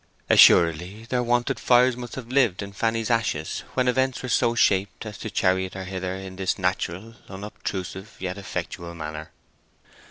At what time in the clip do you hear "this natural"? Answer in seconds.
6.37-7.13